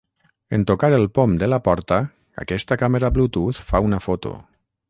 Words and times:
En 0.57 0.63
tocar 0.71 0.89
el 0.97 1.05
pom 1.17 1.35
de 1.43 1.51
la 1.53 1.59
porta, 1.69 2.01
aquesta 2.47 2.81
càmera 2.85 3.15
Bluetooth 3.19 3.63
fa 3.71 3.87
una 3.91 4.05
foto. 4.09 4.35